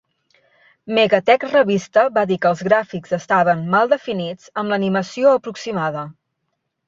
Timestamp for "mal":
3.75-3.93